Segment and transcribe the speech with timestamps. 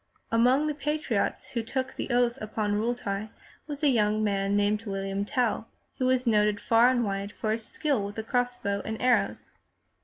[0.31, 3.29] Among the patriots who took the oath upon Riitli
[3.67, 5.67] was a young man named William Tell,
[5.99, 9.51] who was noted far and wide for his skill with the cross bow and arrows.